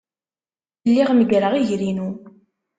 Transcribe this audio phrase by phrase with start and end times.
[0.87, 2.09] Lliɣ meggreɣ iger-inu.